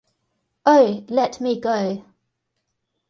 [0.65, 2.03] Oh, let me go!